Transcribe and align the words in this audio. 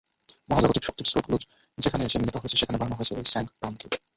মহাজাগতিক 0.49 0.83
শক্তির 0.85 1.09
স্রোতগুলো 1.09 1.37
যেখানে 1.77 2.03
এসে 2.03 2.17
মিলিত 2.21 2.35
হয়েছে, 2.37 2.57
সেখানে 2.57 2.77
বানানো 2.79 2.97
হয়েছে 2.97 3.13
এই 3.15 3.27
স্যাঙ্কটামকে। 3.33 3.85